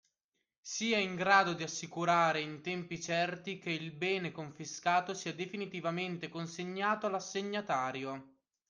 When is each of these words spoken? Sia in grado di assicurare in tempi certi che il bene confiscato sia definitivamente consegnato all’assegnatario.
Sia 0.61 0.97
in 0.97 1.13
grado 1.13 1.53
di 1.53 1.61
assicurare 1.61 2.41
in 2.41 2.61
tempi 2.61 2.99
certi 2.99 3.59
che 3.59 3.69
il 3.69 3.91
bene 3.91 4.31
confiscato 4.31 5.13
sia 5.13 5.31
definitivamente 5.31 6.27
consegnato 6.27 7.05
all’assegnatario. 7.05 8.37